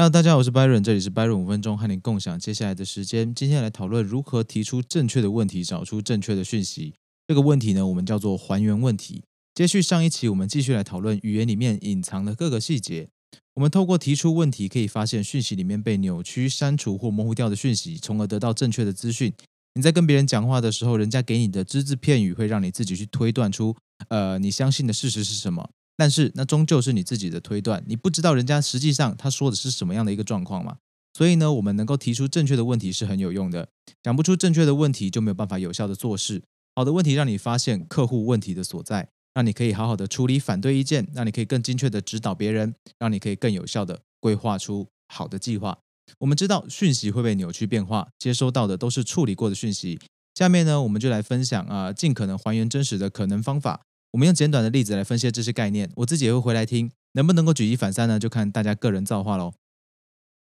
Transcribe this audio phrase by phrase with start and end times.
[0.00, 3.34] Hello，大家好，我是 Byron，这里是 Byron 五分钟，和你共享接下来的时间。
[3.34, 6.94] 今天来讨论如何提出正确的问题，找出正确的讯息。
[7.26, 9.22] 这个问题呢，我们叫做还原问题。
[9.54, 13.10] 接续上一期，我们继续来讨论语言里面隐藏的各个细节。
[13.52, 19.30] 我们透过提出问题，可以发现讯息里面被扭曲、删除或模糊掉的讯息，从而得到正确的资讯。
[19.74, 23.76] 你在跟别人讲话的时候，人家给你的只字片语，会让你自己去推断出，
[24.08, 25.68] 呃，你相信的事实是什么。
[26.00, 30.78] 但是那终究是你自己的推断，你不知道人家实际上他说的是什么样的一个状况嘛？
[31.12, 33.68] 所以呢，我们能够提出正确的问题是很有用的。
[34.02, 36.42] 讲不出正确的问题，就没有办法有效的做事。
[36.74, 45.76] 好的问题让你发现客户问题的所在，让你可以好好的处理反对意见，让你可以更精确的指导别人，让你可以更有效的规划出好的计划。
[46.20, 50.00] 我们知道讯息会被扭曲变化，接收到的都是处理过的讯息。
[50.34, 53.82] 下面呢，我们就来分享啊，尽可能还原真实的可能方法。
[54.12, 58.18] 我们用简短的例子来分析这些概念，我自己也会回来听，能不能够举一反三呢？
[58.18, 59.54] 就看大家个人造化喽。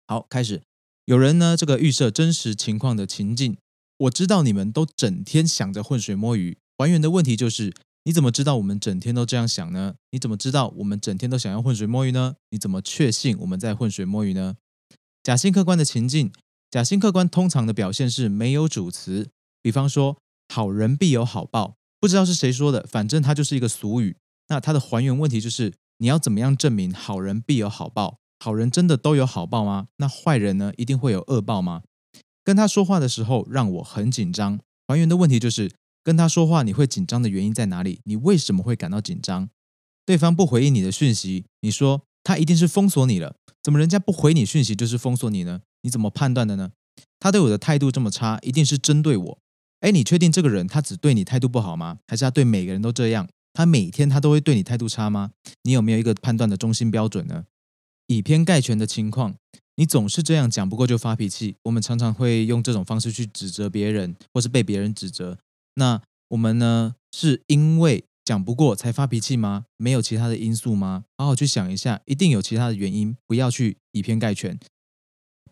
[0.07, 0.61] 好，开始。
[1.05, 3.57] 有人呢，这个预设真实情况的情境，
[3.97, 6.57] 我知道你们都整天想着浑水摸鱼。
[6.77, 7.73] 还原的问题就是，
[8.03, 9.95] 你怎么知道我们整天都这样想呢？
[10.11, 12.35] 你怎么知道我们整天都想要浑水摸鱼呢？
[12.51, 14.55] 你怎么确信我们在浑水摸鱼呢？
[15.23, 16.31] 假性客观的情境，
[16.71, 19.29] 假性客观通常的表现是没有主词，
[19.61, 20.17] 比方说，
[20.53, 21.75] 好人必有好报。
[21.99, 24.17] 不知道是谁说的，反正它就是一个俗语。
[24.49, 28.19] 那它的还原问题就是：你要怎么样证明好人必有好报？
[28.39, 29.87] 好人真的都有好报吗？
[29.97, 30.71] 那坏人呢？
[30.77, 31.81] 一定会有恶报吗？
[32.43, 34.59] 跟他说话的时候让我很紧张。
[34.87, 35.71] 还原的问题就是：
[36.03, 37.99] 跟他说话你会紧张的原因在哪里？
[38.05, 39.49] 你为什么会感到紧张？
[40.05, 43.35] 对方不回应你的讯息，你说他一定是封锁你了。
[43.61, 45.61] 怎么人家不回你讯息就是封锁你呢？
[45.81, 46.71] 你怎么判断的呢？
[47.19, 49.39] 他对我的态度这么差，一定是针对我。
[49.81, 51.99] 哎，你确定这个人他只对你态度不好吗？
[52.07, 53.27] 还是他对每个人都这样？
[53.53, 55.31] 他每天他都会对你态度差吗？
[55.63, 57.45] 你有没有一个判断的中心标准呢？
[58.07, 59.35] 以偏概全的情况，
[59.75, 61.55] 你总是这样讲不过就发脾气。
[61.63, 65.37] 我们常常会用这种方式去指责别人，或是被别人指责。
[65.75, 69.65] 那我们呢，是因为讲不过才发脾气吗？
[69.77, 71.03] 没有其他的因素吗？
[71.17, 73.15] 好好去想一下，一定有其他的原因。
[73.27, 74.57] 不要去以偏概全。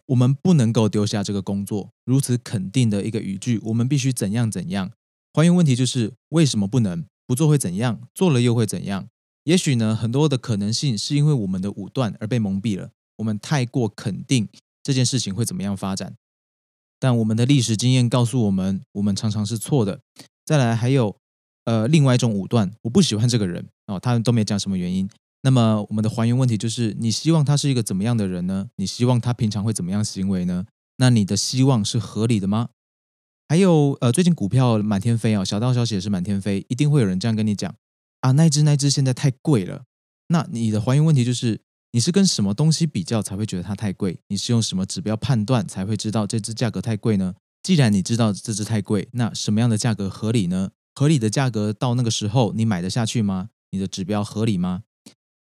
[0.08, 4.92] 我们不能够丢下这个工作，如此肯定的一个语句，我们必须怎样怎样？
[5.34, 8.02] 还原问题就是为什么不能不做会怎样？
[8.14, 9.08] 做了又会怎样？
[9.44, 14.48] 也许呢，很多的可能性是因为我们的武断而被蒙蔽了，我们太过肯定
[14.82, 16.16] 这件事情会怎么样发展，
[17.00, 20.00] 但我们的历史经验告诉我们，我们常常是错的。
[20.46, 21.16] 再来还有
[21.66, 25.10] 呃另外一种武断，我不喜欢这个人哦，他们都没讲什么原因。
[25.46, 28.70] 那么我们的还原问题就是：你希望他是一个怎么样的人呢？
[28.78, 30.66] 你希望他平常会怎么样行为呢？
[30.98, 32.70] 那你的希望是合理的吗？
[33.48, 37.76] 还有呃，最近股票满天飞啊，小道消息也是满天飞，一定会有人这样跟你讲
[38.22, 39.84] 啊，那只那只现在太贵了。
[40.30, 44.18] 那你的还原问题就是：你是跟什么东西比较才会觉得它太贵？
[44.30, 47.36] 你是用什么指标判断才会知道这只价格太贵呢？
[47.62, 50.72] 既然你知道这只太贵，那什么样的价格合理呢？
[50.96, 53.50] 合理的价格到那个时候你买得下去吗？
[53.70, 54.82] 你的指标合理吗？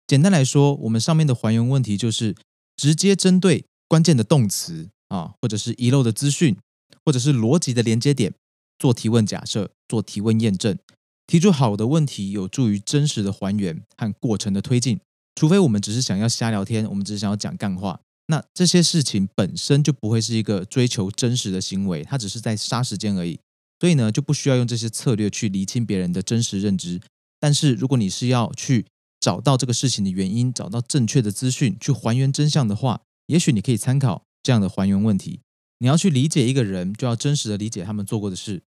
[0.08, 2.34] 简单来说，我们上面的还原问题就是
[2.76, 6.56] 直接针对关键的动词啊，或者是遗漏的资讯，
[7.04, 8.32] 或者是逻辑的连接点
[8.78, 10.78] 做提问假设，做提问验证，
[11.26, 14.98] 提出好的问题，有助于真实的还原和过程的推进。
[15.34, 23.38] 除非我们只是想要瞎聊天，我们只是想要讲干话，那这些事情本身就不会是一个追求真实的行为，它只是在杀时间而已。
[23.78, 26.98] 所以呢，就不需要用这些策略去厘清别人的真实认知。
[27.38, 28.86] 但是如果你是要去
[29.28, 35.40] 找到这个事情的原因，找到正确的资讯，去还原真相的话，也许你可以参考这样的还原问题。
[35.80, 38.62] 你要去理解一个人，就要真实的理解他们做过的事，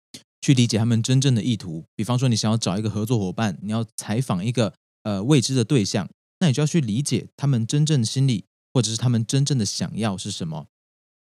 [0.41, 1.85] 去理解他们真正的意图。
[1.95, 4.73] 比方说，你想要找一个合作伙伴，你要采访一个
[5.03, 6.09] 呃未知的对象，
[6.39, 10.65] 那你就要去理解他们真正心理，或者是他们真正的想要是什么。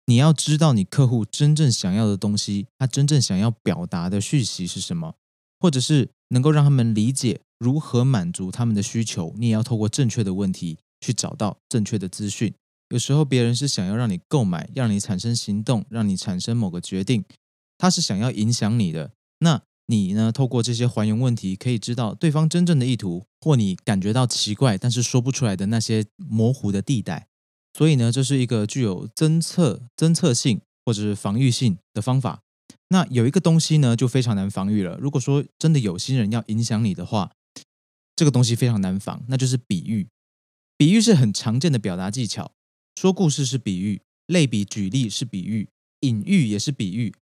[0.04, 5.14] 你要知道你客户真正想要的东西，他真正想要表达的讯息是什么，
[5.58, 7.40] 或者是能够让他们理解。
[7.58, 9.34] 如何满足他们的需求？
[9.38, 12.52] 你也要透过正确的问题去找到正确的资讯。
[12.90, 17.24] 有时候别人是想要让你购买，让你产生行动，让你产生某个决定，
[17.78, 19.12] 他是想要影响你的。
[19.38, 20.32] 那你呢？
[20.32, 27.26] 透过这些还原问题，可以知道对方真正的意图，或你感觉到奇怪但是说不出来的那些模糊的地带。
[27.76, 32.40] 所以呢，这是一个具有侦测、侦测性或者是防御性的方法。
[32.88, 34.96] 那有一个东西呢，就非常难防御了。
[34.98, 37.32] 如果说真的有心人要影响你的话，
[38.16, 40.08] 这个东西非常难防，那就是比喻。
[40.76, 42.52] 比喻是很常见的表达技巧，
[42.94, 45.68] 说故事是比喻，类比举例是比喻，
[46.00, 47.14] 隐喻也是比喻，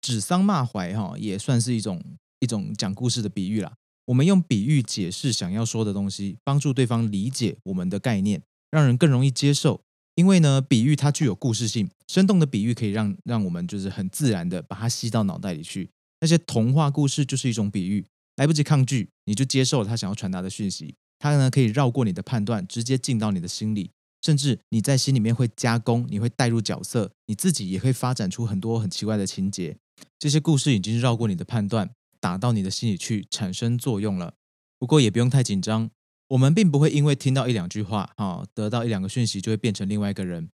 [0.00, 2.02] 指桑骂槐哈也算是一种
[2.40, 3.74] 一种讲故事的比喻啦。
[4.06, 9.80] 我们用比喻解释想要说的东西，帮助对方理解我们的概念，让人更容易接受。
[10.14, 15.90] 因为呢，比喻它具有故事性，生动的比喻可以让让我们就是很自然的把它吸到脑袋里去。
[16.20, 20.94] 那些童话故事就是一种比喻，来不及抗拒，你就接受了他想要传达的讯息。
[21.18, 23.90] 他呢可以绕过你的判断，直接进到你的心里，
[24.22, 29.76] 甚至你在心里面会加工，你会带入角色，你自己也会发展出很多很奇怪的情节。
[30.18, 31.90] 这些故事已经绕过你的判断，
[32.20, 34.34] 打到你的心里去，产生作用了。
[34.78, 35.90] 不过也不用太紧张，
[36.28, 40.50] 我们并不会因为听到一两句话，哈，得到一两个讯息就会变成另外一个人。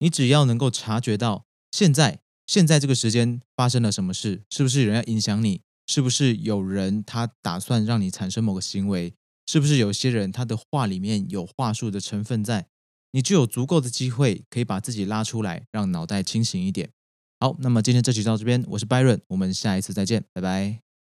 [0.00, 5.62] 你只要能够察觉到现在现在这个时间发生了什么事，是不是有人要影响你？
[5.86, 9.14] 是不是有人他打算让你产生某个行为？
[9.46, 12.68] 是不是有些人他的话里面有话术的成分在？
[13.10, 16.90] 你就有足够的机会可以把自己拉出来，让脑袋清醒一点。
[17.40, 20.91] 好，那么今天这集到这边，我是 Byron，我们下一次再见，拜拜。